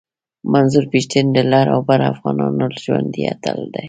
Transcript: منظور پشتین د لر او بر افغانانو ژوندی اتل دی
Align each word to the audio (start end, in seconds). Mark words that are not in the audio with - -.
منظور 0.53 0.85
پشتین 0.93 1.25
د 1.33 1.37
لر 1.51 1.67
او 1.75 1.79
بر 1.89 1.99
افغانانو 2.11 2.65
ژوندی 2.83 3.21
اتل 3.31 3.59
دی 3.71 3.79